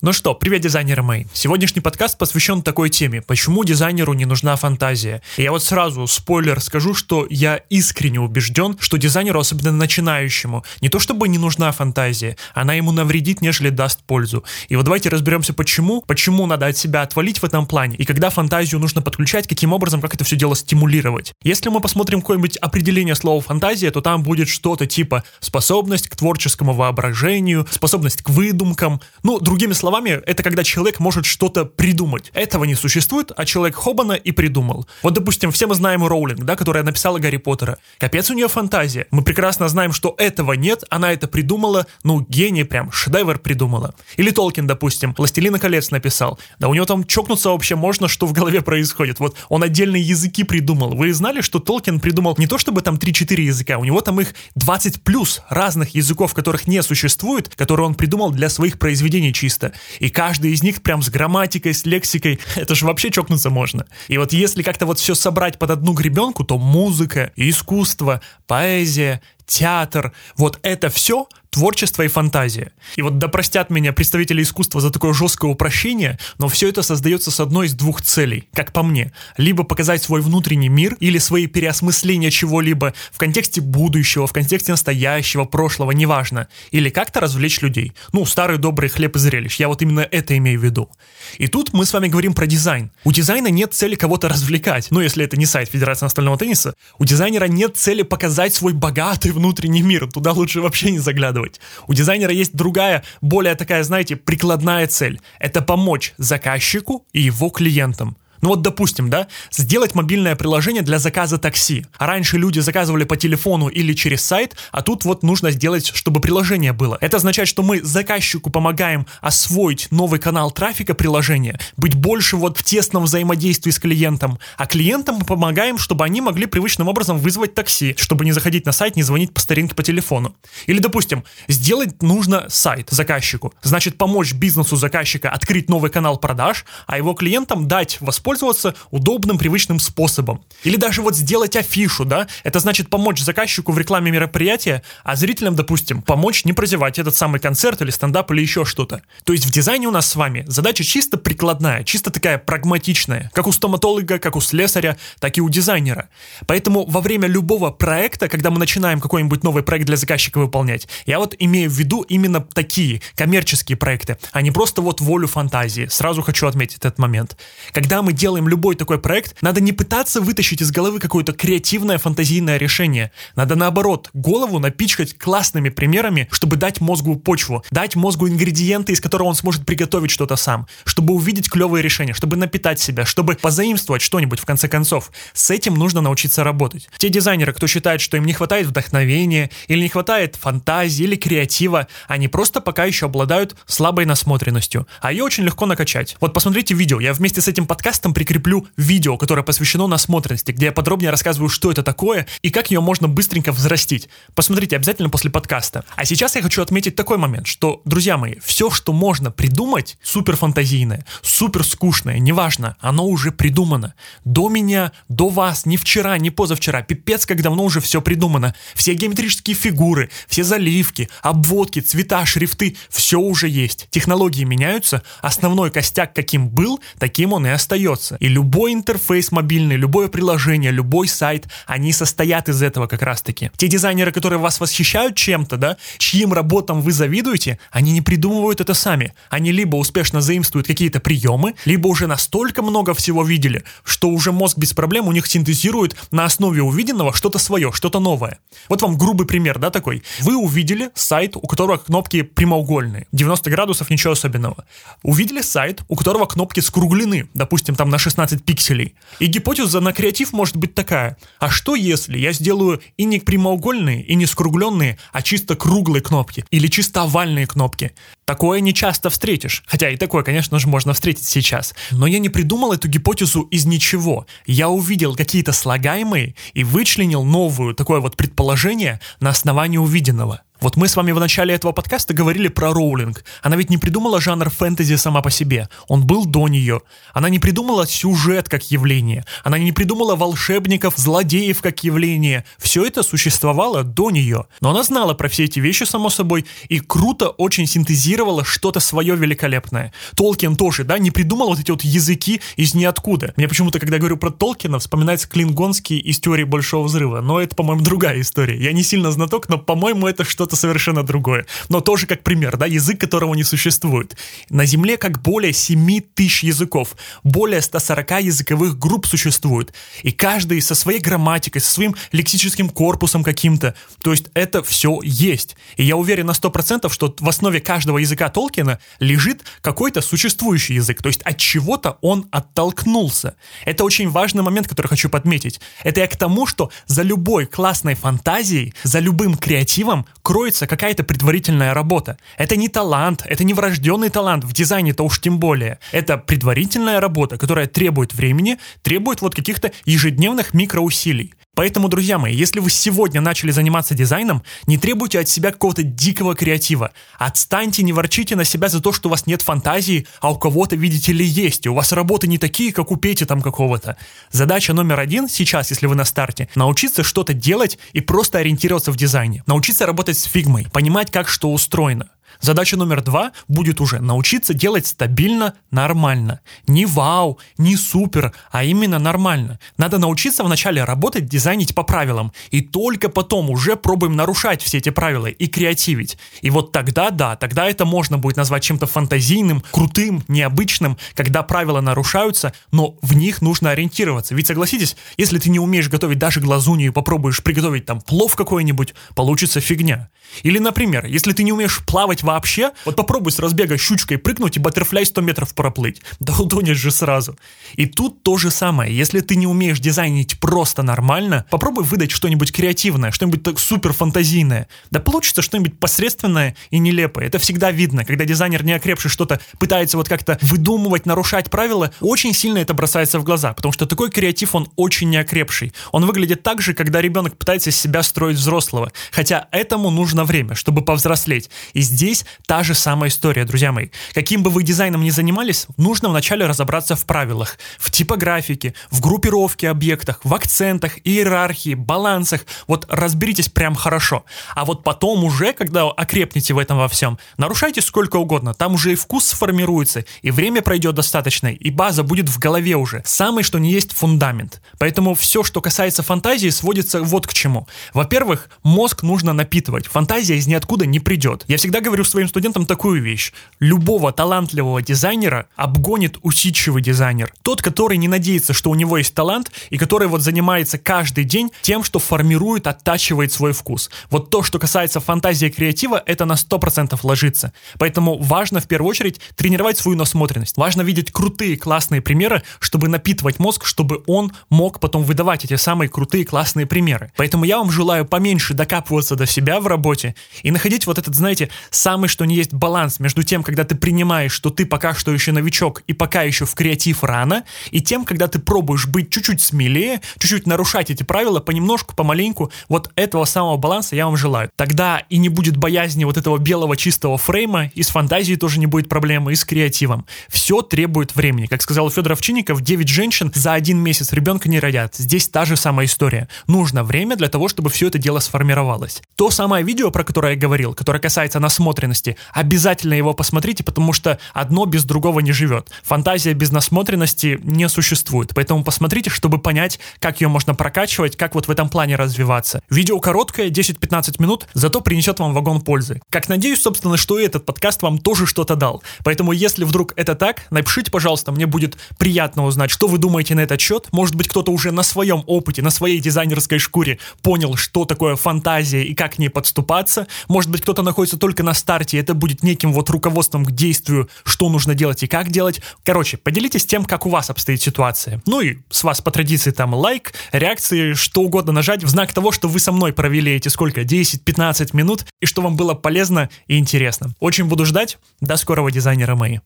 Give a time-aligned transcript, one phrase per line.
[0.00, 1.24] Ну что, привет, дизайнеры мои.
[1.32, 5.22] Сегодняшний подкаст посвящен такой теме, почему дизайнеру не нужна фантазия.
[5.36, 10.88] И я вот сразу, спойлер, скажу, что я искренне убежден, что дизайнеру, особенно начинающему, не
[10.88, 14.44] то чтобы не нужна фантазия, она ему навредит, нежели даст пользу.
[14.68, 18.30] И вот давайте разберемся, почему, почему надо от себя отвалить в этом плане, и когда
[18.30, 21.34] фантазию нужно подключать, каким образом, как это все дело стимулировать.
[21.42, 26.72] Если мы посмотрим какое-нибудь определение слова фантазия, то там будет что-то типа способность к творческому
[26.72, 32.30] воображению, способность к выдумкам, ну, другими словами, словами, это когда человек может что-то придумать.
[32.34, 34.86] Этого не существует, а человек хобана и придумал.
[35.02, 37.78] Вот, допустим, все мы знаем Роулинг, да, которая написала Гарри Поттера.
[37.98, 39.06] Капец у нее фантазия.
[39.10, 43.94] Мы прекрасно знаем, что этого нет, она это придумала, ну, гений прям, шедевр придумала.
[44.18, 46.38] Или Толкин, допустим, «Властелина колец» написал.
[46.58, 49.20] Да у него там чокнуться вообще можно, что в голове происходит.
[49.20, 50.96] Вот он отдельные языки придумал.
[50.96, 54.34] Вы знали, что Толкин придумал не то чтобы там 3-4 языка, у него там их
[54.54, 60.08] 20 плюс разных языков, которых не существует, которые он придумал для своих произведений чисто и
[60.08, 63.86] каждый из них прям с грамматикой, с лексикой, это же вообще чокнуться можно.
[64.08, 70.12] И вот если как-то вот все собрать под одну гребенку, то музыка, искусство, поэзия, театр,
[70.36, 72.72] вот это все творчество и фантазия.
[72.96, 77.30] И вот да простят меня представители искусства за такое жесткое упрощение, но все это создается
[77.30, 79.12] с одной из двух целей, как по мне.
[79.38, 85.46] Либо показать свой внутренний мир или свои переосмысления чего-либо в контексте будущего, в контексте настоящего,
[85.46, 86.48] прошлого, неважно.
[86.70, 87.94] Или как-то развлечь людей.
[88.12, 89.58] Ну, старый добрый хлеб и зрелищ.
[89.58, 90.90] Я вот именно это имею в виду.
[91.38, 92.90] И тут мы с вами говорим про дизайн.
[93.04, 94.88] У дизайна нет цели кого-то развлекать.
[94.90, 96.74] Ну, если это не сайт Федерации настольного тенниса.
[96.98, 100.06] У дизайнера нет цели показать свой богатый внутренний мир.
[100.10, 101.60] Туда лучше вообще не заглядывать.
[101.86, 105.20] У дизайнера есть другая, более такая, знаете, прикладная цель.
[105.38, 108.16] Это помочь заказчику и его клиентам.
[108.40, 111.86] Ну вот, допустим, да, сделать мобильное приложение для заказа такси.
[111.98, 116.72] Раньше люди заказывали по телефону или через сайт, а тут вот нужно сделать, чтобы приложение
[116.72, 116.96] было.
[117.00, 122.62] Это означает, что мы заказчику помогаем освоить новый канал трафика приложения, быть больше вот в
[122.62, 127.94] тесном взаимодействии с клиентом, а клиентам мы помогаем, чтобы они могли привычным образом вызвать такси,
[127.98, 130.36] чтобы не заходить на сайт, не звонить по старинке по телефону.
[130.66, 133.52] Или, допустим, сделать нужно сайт заказчику.
[133.62, 139.38] Значит, помочь бизнесу заказчика открыть новый канал продаж, а его клиентам дать воспользоваться воспользоваться удобным,
[139.38, 140.44] привычным способом.
[140.62, 145.56] Или даже вот сделать афишу, да, это значит помочь заказчику в рекламе мероприятия, а зрителям,
[145.56, 149.00] допустим, помочь не прозевать этот самый концерт или стендап или еще что-то.
[149.24, 153.46] То есть в дизайне у нас с вами задача чисто прикладная, чисто такая прагматичная, как
[153.46, 156.10] у стоматолога, как у слесаря, так и у дизайнера.
[156.46, 161.18] Поэтому во время любого проекта, когда мы начинаем какой-нибудь новый проект для заказчика выполнять, я
[161.18, 165.86] вот имею в виду именно такие коммерческие проекты, а не просто вот волю фантазии.
[165.86, 167.38] Сразу хочу отметить этот момент.
[167.72, 172.58] Когда мы делаем любой такой проект, надо не пытаться вытащить из головы какое-то креативное фантазийное
[172.58, 173.12] решение.
[173.36, 179.26] Надо наоборот, голову напичкать классными примерами, чтобы дать мозгу почву, дать мозгу ингредиенты, из которых
[179.28, 184.40] он сможет приготовить что-то сам, чтобы увидеть клевые решения, чтобы напитать себя, чтобы позаимствовать что-нибудь
[184.40, 185.10] в конце концов.
[185.32, 186.88] С этим нужно научиться работать.
[186.98, 191.86] Те дизайнеры, кто считает, что им не хватает вдохновения, или не хватает фантазии, или креатива,
[192.08, 196.16] они просто пока еще обладают слабой насмотренностью, а ее очень легко накачать.
[196.20, 200.66] Вот посмотрите видео, я вместе с этим подкастом подкастом прикреплю видео, которое посвящено насмотренности, где
[200.66, 204.08] я подробнее рассказываю, что это такое и как ее можно быстренько взрастить.
[204.34, 205.84] Посмотрите обязательно после подкаста.
[205.96, 210.36] А сейчас я хочу отметить такой момент, что, друзья мои, все, что можно придумать, супер
[210.36, 213.94] фантазийное, супер скучное, неважно, оно уже придумано.
[214.24, 218.54] До меня, до вас, не вчера, не позавчера, пипец, как давно уже все придумано.
[218.74, 223.88] Все геометрические фигуры, все заливки, обводки, цвета, шрифты, все уже есть.
[223.90, 228.16] Технологии меняются, основной костяк каким был, таким он и остается остается.
[228.20, 233.50] И любой интерфейс мобильный, любое приложение, любой сайт, они состоят из этого как раз-таки.
[233.56, 238.74] Те дизайнеры, которые вас восхищают чем-то, да, чьим работам вы завидуете, они не придумывают это
[238.74, 239.12] сами.
[239.30, 244.58] Они либо успешно заимствуют какие-то приемы, либо уже настолько много всего видели, что уже мозг
[244.58, 248.38] без проблем у них синтезирует на основе увиденного что-то свое, что-то новое.
[248.68, 250.02] Вот вам грубый пример, да, такой.
[250.20, 254.64] Вы увидели сайт, у которого кнопки прямоугольные, 90 градусов, ничего особенного.
[255.02, 258.94] Увидели сайт, у которого кнопки скруглены, допустим, там на 16 пикселей.
[259.18, 261.16] И гипотеза на креатив может быть такая.
[261.38, 266.44] А что если я сделаю и не прямоугольные, и не скругленные, а чисто круглые кнопки?
[266.50, 267.92] Или чисто овальные кнопки?
[268.24, 269.62] Такое не часто встретишь.
[269.66, 271.74] Хотя и такое, конечно же, можно встретить сейчас.
[271.90, 274.26] Но я не придумал эту гипотезу из ничего.
[274.46, 280.42] Я увидел какие-то слагаемые и вычленил новую такое вот предположение на основании увиденного.
[280.60, 283.24] Вот мы с вами в начале этого подкаста говорили про Роулинг.
[283.42, 285.68] Она ведь не придумала жанр фэнтези сама по себе.
[285.86, 286.80] Он был до нее.
[287.14, 289.24] Она не придумала сюжет как явление.
[289.44, 292.44] Она не придумала волшебников, злодеев как явление.
[292.58, 294.46] Все это существовало до нее.
[294.60, 299.14] Но она знала про все эти вещи, само собой, и круто очень синтезировала что-то свое
[299.14, 299.92] великолепное.
[300.16, 303.32] Толкин тоже, да, не придумал вот эти вот языки из ниоткуда.
[303.36, 307.20] Мне почему-то, когда говорю про Толкина, вспоминается Клингонский из теории Большого Взрыва.
[307.20, 308.60] Но это, по-моему, другая история.
[308.60, 311.46] Я не сильно знаток, но, по-моему, это что-то совершенно другое.
[311.68, 314.16] Но тоже как пример, да, язык, которого не существует.
[314.48, 316.96] На Земле как более 7 тысяч языков.
[317.22, 319.74] Более 140 языковых групп существует.
[320.02, 323.74] И каждый со своей грамматикой, со своим лексическим корпусом каким-то.
[324.02, 325.56] То есть это все есть.
[325.76, 331.02] И я уверен на 100%, что в основе каждого языка Толкина лежит какой-то существующий язык.
[331.02, 333.34] То есть от чего-то он оттолкнулся.
[333.66, 335.60] Это очень важный момент, который хочу подметить.
[335.84, 340.06] Это я к тому, что за любой классной фантазией, за любым креативом
[340.38, 342.16] кроется какая-то предварительная работа.
[342.36, 345.80] Это не талант, это не врожденный талант, в дизайне-то уж тем более.
[345.90, 351.34] Это предварительная работа, которая требует времени, требует вот каких-то ежедневных микроусилий.
[351.58, 356.36] Поэтому, друзья мои, если вы сегодня начали заниматься дизайном, не требуйте от себя какого-то дикого
[356.36, 356.92] креатива.
[357.18, 360.76] Отстаньте, не ворчите на себя за то, что у вас нет фантазии, а у кого-то,
[360.76, 361.66] видите ли, есть.
[361.66, 363.96] И у вас работы не такие, как у Пети там какого-то.
[364.30, 368.96] Задача номер один сейчас, если вы на старте, научиться что-то делать и просто ориентироваться в
[368.96, 369.42] дизайне.
[369.48, 372.08] Научиться работать с фигмой, понимать, как что устроено.
[372.40, 376.40] Задача номер два будет уже научиться делать стабильно, нормально.
[376.66, 379.58] Не вау, не супер, а именно нормально.
[379.76, 382.32] Надо научиться вначале работать, дизайнить по правилам.
[382.50, 386.18] И только потом уже пробуем нарушать все эти правила и креативить.
[386.42, 391.80] И вот тогда, да, тогда это можно будет назвать чем-то фантазийным, крутым, необычным, когда правила
[391.80, 394.34] нарушаются, но в них нужно ориентироваться.
[394.34, 398.94] Ведь согласитесь, если ты не умеешь готовить даже глазунью и попробуешь приготовить там плов какой-нибудь,
[399.14, 400.10] получится фигня.
[400.42, 404.60] Или, например, если ты не умеешь плавать вообще, вот попробуй с разбега щучкой прыгнуть и
[404.60, 406.02] баттерфляй 100 метров проплыть.
[406.20, 407.38] Да утонешь же сразу.
[407.74, 408.94] И тут то же самое.
[408.94, 414.68] Если ты не умеешь дизайнить просто нормально, попробуй выдать что-нибудь креативное, что-нибудь так супер фантазийное.
[414.90, 417.26] Да получится что-нибудь посредственное и нелепое.
[417.26, 422.34] Это всегда видно, когда дизайнер не окрепший что-то пытается вот как-то выдумывать, нарушать правила, очень
[422.34, 425.72] сильно это бросается в глаза, потому что такой креатив, он очень неокрепший.
[425.92, 428.92] Он выглядит так же, когда ребенок пытается из себя строить взрослого.
[429.12, 431.48] Хотя этому нужно время, чтобы повзрослеть.
[431.72, 433.88] И здесь здесь та же самая история, друзья мои.
[434.12, 439.68] Каким бы вы дизайном ни занимались, нужно вначале разобраться в правилах, в типографике, в группировке
[439.68, 442.42] объектах, в акцентах, иерархии, балансах.
[442.66, 444.24] Вот разберитесь прям хорошо.
[444.54, 448.54] А вот потом уже, когда окрепнете в этом во всем, нарушайте сколько угодно.
[448.54, 453.02] Там уже и вкус сформируется, и время пройдет достаточно, и база будет в голове уже.
[453.04, 454.60] Самый что не есть фундамент.
[454.78, 457.66] Поэтому все, что касается фантазии, сводится вот к чему.
[457.94, 459.86] Во-первых, мозг нужно напитывать.
[459.86, 461.44] Фантазия из ниоткуда не придет.
[461.48, 463.32] Я всегда говорю своим студентам такую вещь.
[463.60, 467.32] Любого талантливого дизайнера обгонит усидчивый дизайнер.
[467.42, 471.50] Тот, который не надеется, что у него есть талант, и который вот занимается каждый день
[471.62, 473.90] тем, что формирует, оттачивает свой вкус.
[474.10, 477.52] Вот то, что касается фантазии и креатива, это на 100% ложится.
[477.78, 480.56] Поэтому важно в первую очередь тренировать свою насмотренность.
[480.56, 485.88] Важно видеть крутые, классные примеры, чтобы напитывать мозг, чтобы он мог потом выдавать эти самые
[485.88, 487.12] крутые, классные примеры.
[487.16, 491.50] Поэтому я вам желаю поменьше докапываться до себя в работе и находить вот этот, знаете,
[491.70, 495.12] сам самый что не есть баланс между тем, когда ты принимаешь, что ты пока что
[495.12, 497.42] еще новичок и пока еще в креатив рано,
[497.72, 502.52] и тем, когда ты пробуешь быть чуть-чуть смелее, чуть-чуть нарушать эти правила понемножку, помаленьку.
[502.68, 504.48] Вот этого самого баланса я вам желаю.
[504.54, 508.66] Тогда и не будет боязни вот этого белого чистого фрейма, и с фантазией тоже не
[508.66, 510.06] будет проблемы, и с креативом.
[510.28, 511.46] Все требует времени.
[511.46, 514.94] Как сказал Федор Овчинников, 9 женщин за один месяц ребенка не родят.
[514.94, 516.28] Здесь та же самая история.
[516.46, 519.02] Нужно время для того, чтобы все это дело сформировалось.
[519.16, 522.16] То самое видео, про которое я говорил, которое касается насмотренности насмотренности.
[522.32, 525.70] Обязательно его посмотрите, потому что одно без другого не живет.
[525.82, 528.32] Фантазия без насмотренности не существует.
[528.34, 532.62] Поэтому посмотрите, чтобы понять, как ее можно прокачивать, как вот в этом плане развиваться.
[532.70, 536.00] Видео короткое, 10-15 минут, зато принесет вам вагон пользы.
[536.10, 538.82] Как надеюсь, собственно, что и этот подкаст вам тоже что-то дал.
[539.04, 543.40] Поэтому, если вдруг это так, напишите, пожалуйста, мне будет приятно узнать, что вы думаете на
[543.40, 543.88] этот счет.
[543.92, 548.84] Может быть, кто-то уже на своем опыте, на своей дизайнерской шкуре понял, что такое фантазия
[548.84, 550.06] и как к ней подступаться.
[550.28, 554.08] Может быть, кто-то находится только на старте старте это будет неким вот руководством к действию,
[554.24, 555.60] что нужно делать и как делать.
[555.84, 558.20] Короче, поделитесь тем, как у вас обстоит ситуация.
[558.26, 562.32] Ну и с вас по традиции там лайк, реакции, что угодно нажать в знак того,
[562.32, 566.58] что вы со мной провели эти сколько, 10-15 минут, и что вам было полезно и
[566.58, 567.10] интересно.
[567.20, 567.98] Очень буду ждать.
[568.20, 569.38] До скорого, дизайнера мои.